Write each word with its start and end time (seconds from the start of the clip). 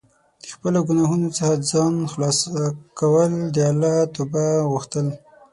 د 0.41 0.45
خپلو 0.53 0.79
ګناهونو 0.87 1.27
څخه 1.37 1.63
ځان 1.71 1.93
خلاص 2.11 2.39
کول 2.99 3.31
او 3.41 3.51
د 3.55 3.57
الله 3.71 3.95
توبه 4.15 4.45
غوښتل. 4.71 5.07